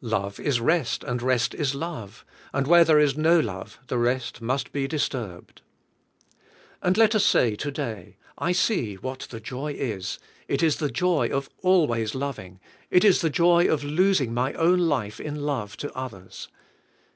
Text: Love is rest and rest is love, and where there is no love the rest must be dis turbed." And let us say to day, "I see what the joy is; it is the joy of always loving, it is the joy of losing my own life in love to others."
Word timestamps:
Love 0.00 0.40
is 0.40 0.60
rest 0.60 1.04
and 1.04 1.22
rest 1.22 1.54
is 1.54 1.72
love, 1.72 2.24
and 2.52 2.66
where 2.66 2.82
there 2.84 2.98
is 2.98 3.16
no 3.16 3.38
love 3.38 3.78
the 3.86 3.96
rest 3.96 4.42
must 4.42 4.72
be 4.72 4.88
dis 4.88 5.08
turbed." 5.08 5.62
And 6.82 6.96
let 6.96 7.14
us 7.14 7.24
say 7.24 7.54
to 7.54 7.70
day, 7.70 8.16
"I 8.36 8.50
see 8.50 8.94
what 8.96 9.28
the 9.30 9.38
joy 9.38 9.74
is; 9.74 10.18
it 10.48 10.60
is 10.60 10.78
the 10.78 10.90
joy 10.90 11.28
of 11.28 11.48
always 11.62 12.16
loving, 12.16 12.58
it 12.90 13.04
is 13.04 13.20
the 13.20 13.30
joy 13.30 13.68
of 13.72 13.84
losing 13.84 14.34
my 14.34 14.54
own 14.54 14.80
life 14.80 15.20
in 15.20 15.42
love 15.42 15.76
to 15.76 15.92
others." 15.96 16.48